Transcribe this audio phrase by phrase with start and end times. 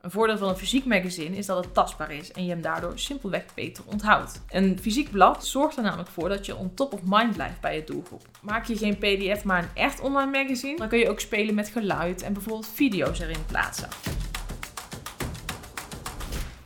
[0.00, 2.98] Een voordeel van een fysiek magazine is dat het tastbaar is en je hem daardoor
[2.98, 4.42] simpelweg beter onthoudt.
[4.50, 7.74] Een fysiek blad zorgt er namelijk voor dat je on top of mind blijft bij
[7.74, 8.22] je doelgroep.
[8.40, 11.68] Maak je geen PDF, maar een echt online magazine, dan kun je ook spelen met
[11.68, 13.88] geluid en bijvoorbeeld video's erin plaatsen.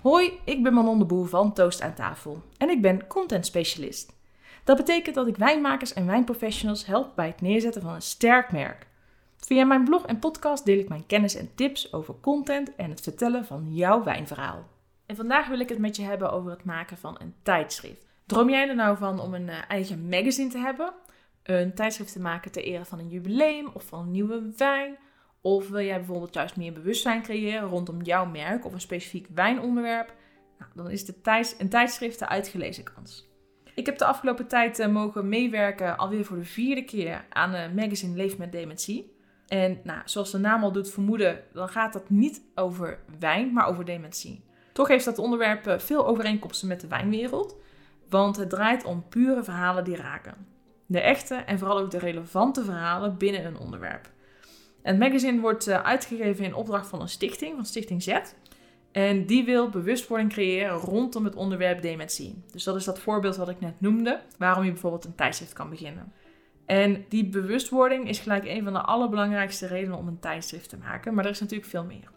[0.01, 4.12] Hoi, ik ben Manon de Boer van Toast aan tafel en ik ben content specialist.
[4.64, 8.87] Dat betekent dat ik wijnmakers en wijnprofessionals help bij het neerzetten van een sterk merk.
[9.45, 13.00] Via mijn blog en podcast deel ik mijn kennis en tips over content en het
[13.00, 14.68] vertellen van jouw wijnverhaal.
[15.06, 18.06] En vandaag wil ik het met je hebben over het maken van een tijdschrift.
[18.27, 20.92] Droom jij er nou van om een eh, eigen magazine te hebben?
[21.42, 24.96] Een tijdschrift te maken ter ere van een jubileum of van een nieuwe wijn?
[25.41, 30.14] Of wil jij bijvoorbeeld juist meer bewustzijn creëren rondom jouw merk of een specifiek wijnonderwerp?
[30.58, 33.28] Nou, dan is de tijds een tijdschrift de uitgelezen kans.
[33.74, 37.74] Ik heb de afgelopen tijd uh, mogen meewerken, alweer voor de vierde keer, aan een
[37.74, 39.13] magazine Leef met Dementie.
[39.54, 43.66] En nou, zoals de naam al doet vermoeden, dan gaat dat niet over wijn, maar
[43.66, 44.44] over dementie.
[44.72, 47.56] Toch heeft dat onderwerp eh, veel overeenkomsten met de wijnwereld,
[48.08, 50.46] want het draait om pure verhalen die raken.
[50.86, 54.11] De echte en vooral ook de relevante verhalen binnen een onderwerp.
[54.83, 58.18] Het magazine wordt eh, uitgegeven in opdracht van een stichting, van Stichting Z.
[58.92, 62.42] En die wil bewustwording creëren rondom het onderwerp dementie.
[62.52, 65.70] Dus dat is dat voorbeeld wat ik net noemde, waarom je bijvoorbeeld een tijdschrift kan
[65.70, 66.12] beginnen.
[66.67, 71.15] En die bewustwording is gelijk een van de allerbelangrijkste redenen om een tijdschrift te maken,
[71.15, 72.11] maar er is natuurlijk veel meer.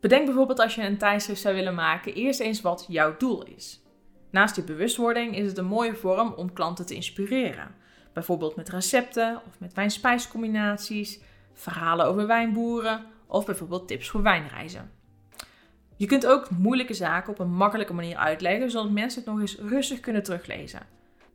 [0.00, 3.82] Bedenk bijvoorbeeld als je een tijdschrift zou willen maken, eerst eens wat jouw doel is.
[4.30, 7.74] Naast die bewustwording is het een mooie vorm om klanten te inspireren.
[8.12, 11.20] Bijvoorbeeld met recepten of met wijn-spijscombinaties,
[11.52, 14.90] verhalen over wijnboeren of bijvoorbeeld tips voor wijnreizen.
[15.96, 19.58] Je kunt ook moeilijke zaken op een makkelijke manier uitleggen, zodat mensen het nog eens
[19.58, 20.80] rustig kunnen teruglezen.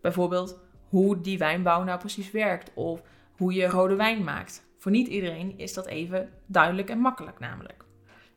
[0.02, 0.60] Bijvoorbeeld
[0.92, 3.02] hoe die wijnbouw nou precies werkt of
[3.38, 4.66] hoe je rode wijn maakt.
[4.78, 7.86] Voor niet iedereen is dat even duidelijk en makkelijk namelijk.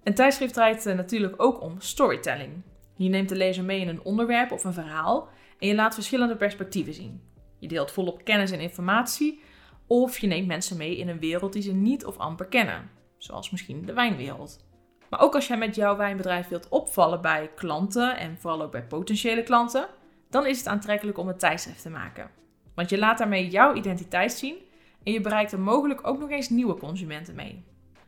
[0.02, 2.52] Een tijdschrift draait eh, natuurlijk ook om storytelling.
[2.96, 6.36] Je neemt de lezer mee in een onderwerp of een verhaal en je laat verschillende
[6.36, 7.22] perspectieven zien.
[7.58, 9.40] Je deelt volop kennis en informatie
[9.86, 13.50] of je neemt mensen mee in een wereld die ze niet of amper kennen, zoals
[13.50, 14.64] misschien de wijnwereld.
[15.10, 18.84] Maar ook als jij met jouw wijnbedrijf wilt opvallen bij klanten en vooral ook bij
[18.84, 19.86] potentiële klanten,
[20.30, 22.42] dan is het aantrekkelijk om een tijdschrift te maken.
[22.74, 24.56] Want je laat daarmee jouw identiteit zien
[25.02, 27.64] en je bereikt er mogelijk ook nog eens nieuwe consumenten mee.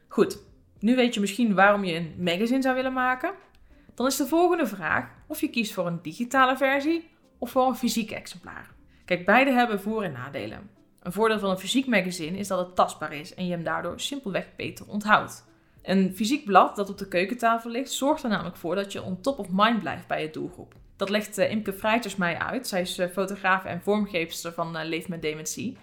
[0.09, 0.43] Goed,
[0.79, 3.33] nu weet je misschien waarom je een magazine zou willen maken.
[3.95, 7.77] Dan is de volgende vraag of je kiest voor een digitale versie of voor een
[7.77, 8.71] fysiek exemplaar.
[9.05, 10.71] Kijk, beide hebben voor- en nadelen.
[11.03, 14.01] Een voordeel van een fysiek magazine is dat het tastbaar is en je hem daardoor
[14.01, 15.45] simpelweg beter onthoudt.
[15.83, 19.21] Een fysiek blad dat op de keukentafel ligt zorgt er namelijk voor dat je on
[19.21, 20.75] top of mind blijft bij je doelgroep.
[20.97, 22.67] Dat legt uh, Imke Vrijters mij uit.
[22.67, 25.77] Zij is uh, fotograaf en vormgeefster van uh, Leef met Dementie.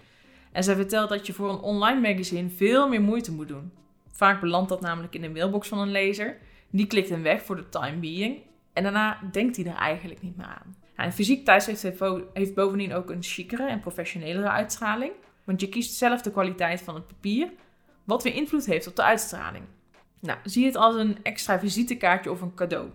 [0.52, 3.72] En zij vertelt dat je voor een online magazine veel meer moeite moet doen.
[4.12, 6.36] Vaak belandt dat namelijk in de mailbox van een lezer.
[6.70, 8.38] Die klikt hem weg voor de time being.
[8.72, 10.76] En daarna denkt hij er eigenlijk niet meer aan.
[10.96, 12.02] Een fysiek tijdschrift heeft,
[12.32, 15.12] heeft bovendien ook een chicere en professionelere uitstraling.
[15.44, 17.50] Want je kiest zelf de kwaliteit van het papier,
[18.04, 19.64] wat weer invloed heeft op de uitstraling.
[20.20, 22.88] Nou, zie het als een extra visitekaartje of een cadeau,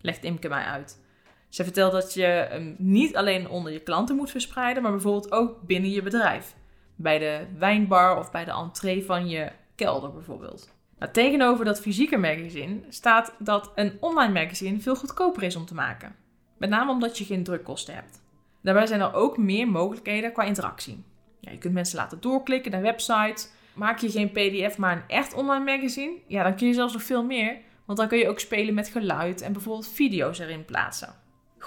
[0.00, 1.04] legt Imke mij uit.
[1.48, 5.62] Ze vertelt dat je hem niet alleen onder je klanten moet verspreiden, maar bijvoorbeeld ook
[5.62, 6.54] binnen je bedrijf.
[6.96, 10.74] Bij de wijnbar of bij de entree van je kelder bijvoorbeeld.
[10.98, 15.74] Nou, tegenover dat fysieke magazine staat dat een online magazine veel goedkoper is om te
[15.74, 16.14] maken.
[16.56, 18.22] Met name omdat je geen drukkosten hebt.
[18.62, 21.04] Daarbij zijn er ook meer mogelijkheden qua interactie.
[21.40, 23.50] Ja, je kunt mensen laten doorklikken naar websites.
[23.74, 27.02] Maak je geen PDF, maar een echt online magazine, ja, dan kun je zelfs nog
[27.02, 27.58] veel meer.
[27.84, 31.14] Want dan kun je ook spelen met geluid en bijvoorbeeld video's erin plaatsen.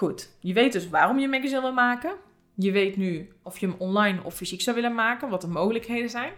[0.00, 2.14] Goed, je weet dus waarom je een magazine wil maken.
[2.54, 6.10] Je weet nu of je hem online of fysiek zou willen maken, wat de mogelijkheden
[6.10, 6.32] zijn.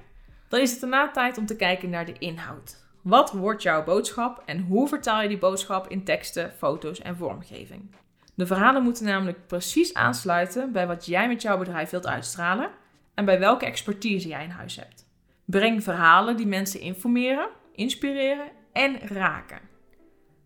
[0.48, 2.76] Dan is het daarna tijd om te kijken naar de inhoud.
[3.02, 7.94] Wat wordt jouw boodschap en hoe vertaal je die boodschap in teksten, foto's en vormgeving?
[8.34, 12.70] De verhalen moeten namelijk precies aansluiten bij wat jij met jouw bedrijf wilt uitstralen
[13.14, 15.06] en bij welke expertise jij in huis hebt.
[15.44, 19.71] Breng verhalen die mensen informeren, inspireren en raken.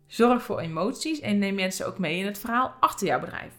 [0.07, 3.53] Zorg voor emoties en neem mensen ook mee in het verhaal achter jouw bedrijf.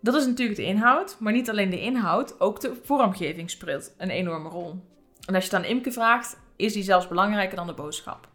[0.00, 4.10] Dat is natuurlijk de inhoud, maar niet alleen de inhoud, ook de vormgeving speelt een
[4.10, 4.70] enorme rol.
[5.26, 8.28] En als je het aan Imke vraagt, is die zelfs belangrijker dan de boodschap.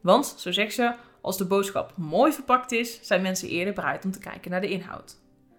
[0.00, 4.10] Want, zo zegt ze, als de boodschap mooi verpakt is, zijn mensen eerder bereid om
[4.10, 5.16] te kijken naar de inhoud.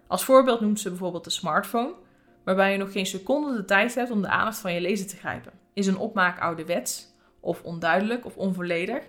[0.07, 1.93] Als voorbeeld noemt ze bijvoorbeeld de smartphone,
[2.43, 5.17] waarbij je nog geen seconde de tijd hebt om de aandacht van je lezer te
[5.17, 5.51] grijpen.
[5.73, 7.07] Is een opmaak ouderwets,
[7.39, 9.03] of onduidelijk of onvolledig,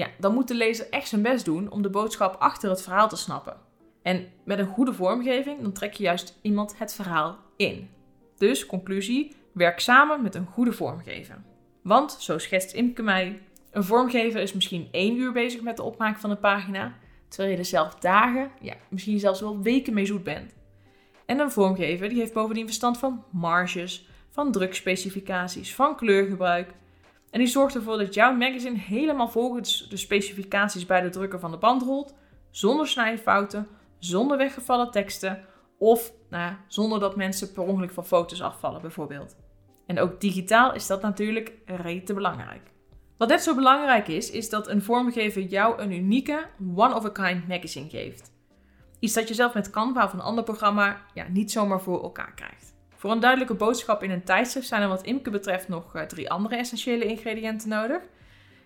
[0.00, 3.08] ja, dan moet de lezer echt zijn best doen om de boodschap achter het verhaal
[3.08, 3.56] te snappen.
[4.02, 7.90] En met een goede vormgeving, dan trek je juist iemand het verhaal in.
[8.36, 11.38] Dus, conclusie, werk samen met een goede vormgeving.
[11.82, 16.18] Want, zo schetst Imke mij, Een vormgever is misschien één uur bezig met de opmaak
[16.18, 16.94] van een pagina,
[17.28, 20.54] terwijl je er zelf dagen, ja, misschien zelfs wel weken mee zoet bent.
[21.26, 26.72] En een vormgever die heeft bovendien verstand van marges, van drukspecificaties, van kleurgebruik.
[27.30, 31.50] En die zorgt ervoor dat jouw magazine helemaal volgens de specificaties bij de drukker van
[31.50, 32.14] de band rolt,
[32.50, 33.66] zonder snijfouten,
[33.98, 35.44] zonder weggevallen teksten
[35.78, 39.36] of nou, zonder dat mensen per ongeluk van foto's afvallen bijvoorbeeld.
[39.86, 42.72] En ook digitaal is dat natuurlijk rete belangrijk.
[43.16, 48.32] Wat net zo belangrijk is, is dat een vormgever jou een unieke, one-of-a-kind magazine geeft.
[48.98, 52.34] Iets dat je zelf met Canva of een ander programma ja, niet zomaar voor elkaar
[52.34, 52.74] krijgt.
[53.00, 56.30] Voor een duidelijke boodschap in een tijdschrift zijn er wat Imke betreft nog eh, drie
[56.30, 58.02] andere essentiële ingrediënten nodig.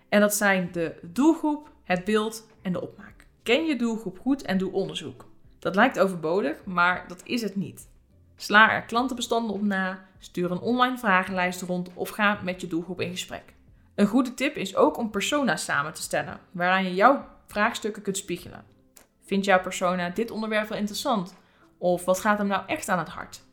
[0.09, 3.27] En dat zijn de doelgroep, het beeld en de opmaak.
[3.43, 5.25] Ken je doelgroep goed en doe onderzoek.
[5.59, 7.87] Dat lijkt overbodig, maar dat is het niet.
[8.35, 13.01] Sla er klantenbestanden op na, stuur een online vragenlijst rond of ga met je doelgroep
[13.01, 13.53] in gesprek.
[13.95, 18.17] Een goede tip is ook om persona's samen te stellen, waaraan je jouw vraagstukken kunt
[18.17, 18.63] spiegelen.
[19.25, 21.35] Vindt jouw persona dit onderwerp wel interessant?
[21.77, 23.43] Of wat gaat hem nou echt aan het hart?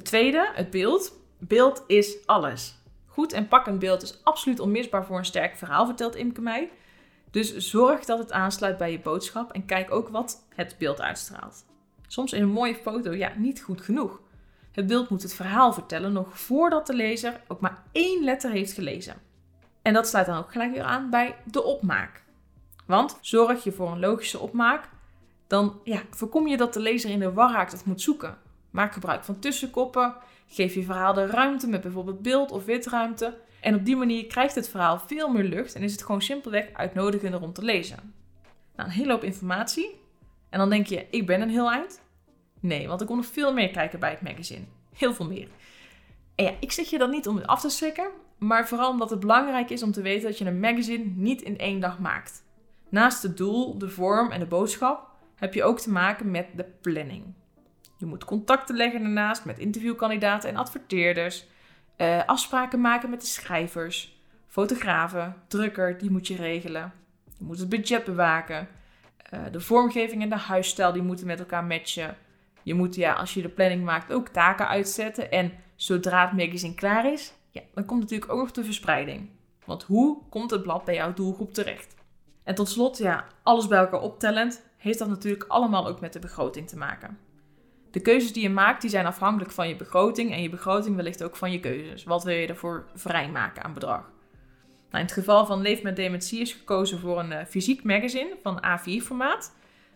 [0.00, 1.18] De tweede, het beeld.
[1.38, 2.74] Beeld is alles.
[3.06, 6.70] Goed en pakkend beeld is absoluut onmisbaar voor een sterk verhaal, vertelt Imke mij.
[7.30, 11.64] Dus zorg dat het aansluit bij je boodschap en kijk ook wat het beeld uitstraalt.
[12.06, 14.20] Soms in een mooie foto, ja, niet goed genoeg.
[14.72, 18.72] Het beeld moet het verhaal vertellen nog voordat de lezer ook maar één letter heeft
[18.72, 19.14] gelezen.
[19.82, 22.22] En dat sluit dan ook gelijk weer aan bij de opmaak.
[22.86, 24.88] Want zorg je voor een logische opmaak,
[25.46, 28.48] dan ja, voorkom je dat de lezer in de war raakt of moet zoeken.
[28.70, 30.14] Maak gebruik van tussenkoppen,
[30.46, 33.38] geef je verhaal de ruimte met bijvoorbeeld beeld of witruimte.
[33.60, 36.68] En op die manier krijgt het verhaal veel meer lucht en is het gewoon simpelweg
[36.72, 38.14] uitnodigender om te lezen.
[38.76, 40.00] Nou, een hele hoop informatie.
[40.48, 42.00] En dan denk je, ik ben een heel eind.
[42.60, 44.64] Nee, want ik kon nog veel meer kijken bij het magazine.
[44.94, 45.48] Heel veel meer.
[46.34, 49.10] En ja, ik zeg je dat niet om het af te schrikken, maar vooral omdat
[49.10, 52.42] het belangrijk is om te weten dat je een magazine niet in één dag maakt.
[52.88, 56.64] Naast het doel, de vorm en de boodschap heb je ook te maken met de
[56.80, 57.34] planning.
[58.00, 61.46] Je moet contacten leggen daarnaast met interviewkandidaten en adverteerders,
[61.96, 66.92] uh, afspraken maken met de schrijvers, fotografen, drukker, die moet je regelen.
[67.38, 68.68] Je moet het budget bewaken.
[69.34, 72.16] Uh, de vormgeving en de huisstijl die moeten met elkaar matchen.
[72.62, 75.30] Je moet, ja, als je de planning maakt, ook taken uitzetten.
[75.30, 79.28] En zodra het magazine klaar is, ja, dan komt natuurlijk ook nog de verspreiding.
[79.64, 81.94] Want hoe komt het blad bij jouw doelgroep terecht?
[82.44, 86.18] En tot slot, ja, alles bij elkaar optellend, heeft dat natuurlijk allemaal ook met de
[86.18, 87.18] begroting te maken.
[87.90, 91.22] De keuzes die je maakt, die zijn afhankelijk van je begroting en je begroting wellicht
[91.22, 92.04] ook van je keuzes.
[92.04, 94.10] Wat wil je ervoor vrijmaken aan bedrag?
[94.90, 98.36] Nou, in het geval van Leef met Dementie is gekozen voor een uh, fysiek magazine
[98.42, 99.54] van A4-formaat.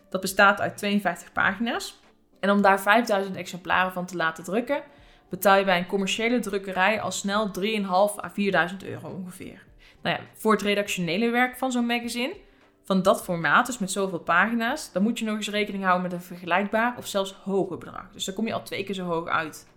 [0.09, 1.99] Dat bestaat uit 52 pagina's.
[2.39, 4.83] En om daar 5000 exemplaren van te laten drukken,
[5.29, 7.85] betaal je bij een commerciële drukkerij al snel 3,5
[8.23, 9.63] à 4000 euro ongeveer.
[10.01, 12.35] Nou ja, voor het redactionele werk van zo'n magazine,
[12.85, 16.13] van dat formaat, dus met zoveel pagina's, dan moet je nog eens rekening houden met
[16.13, 18.11] een vergelijkbaar of zelfs hoger bedrag.
[18.11, 19.67] Dus dan kom je al twee keer zo hoog uit.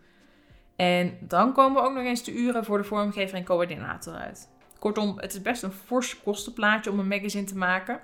[0.77, 4.49] En dan komen ook nog eens de uren voor de vormgever en coördinator uit.
[4.79, 8.01] Kortom, het is best een fors kostenplaatje om een magazine te maken.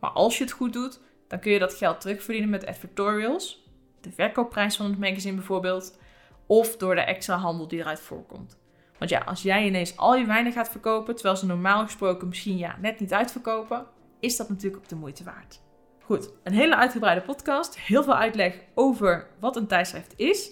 [0.00, 3.66] Maar als je het goed doet, dan kun je dat geld terugverdienen met advertorials,
[4.00, 5.98] de verkoopprijs van het magazine bijvoorbeeld,
[6.46, 8.58] of door de extra handel die eruit voorkomt.
[8.98, 12.56] Want ja, als jij ineens al je wijnen gaat verkopen, terwijl ze normaal gesproken misschien
[12.56, 13.86] ja, net niet uitverkopen,
[14.20, 15.60] is dat natuurlijk ook de moeite waard.
[16.00, 20.50] Goed, een hele uitgebreide podcast, heel veel uitleg over wat een tijdschrift is.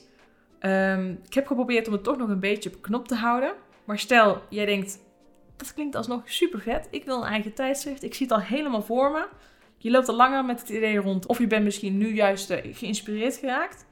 [0.58, 3.54] Ehm, ik heb geprobeerd om het toch nog een beetje op knop te houden.
[3.84, 4.98] Maar stel, jij denkt,
[5.56, 6.88] dat klinkt alsnog super vet.
[6.90, 8.02] Ik wil een eigen tijdschrift.
[8.02, 9.28] Ik zie het al helemaal voor me.
[9.78, 11.26] Je loopt al langer met het idee rond.
[11.26, 13.86] Of je bent misschien nu juist uh, geïnspireerd geraakt.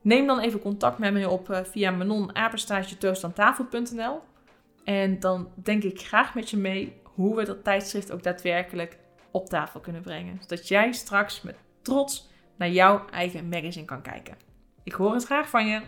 [0.00, 4.20] Neem dan even contact met me op uh, via manon-toastantafel.nl
[4.84, 8.98] En dan denk ik graag met je mee hoe we dat tijdschrift ook daadwerkelijk
[9.30, 10.38] op tafel kunnen brengen.
[10.40, 14.36] Zodat jij straks met trots naar jouw eigen magazine kan kijken.
[14.82, 15.80] Ik hoor het graag van je.